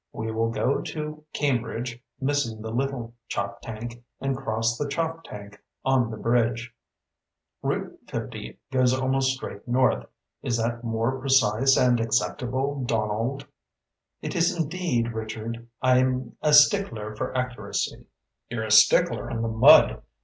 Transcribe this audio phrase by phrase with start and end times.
[0.13, 6.17] We will go to Cambridge, missing the Little Choptank, and cross the Choptank on the
[6.17, 6.73] bridge.
[7.61, 10.07] Route 50 goes almost straight north.
[10.41, 13.45] Is that more precise and acceptable, Donald?"
[14.23, 15.67] "It is indeed, Richard.
[15.83, 18.07] I'm a stickler for accuracy."
[18.49, 20.01] "You're a stickler in the mud.